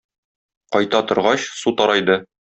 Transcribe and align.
Кайта 0.75 1.03
торгач, 1.13 1.37
су 1.61 1.75
тарайды. 1.83 2.19